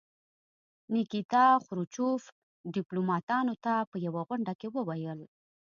نیکیتیا 0.93 1.47
خروچوف 1.65 2.21
ډیپلوماتانو 2.75 3.53
ته 3.63 3.73
په 3.89 3.97
یوه 4.05 4.21
غونډه 4.27 4.53
کې 4.59 4.67
وویل. 4.75 5.19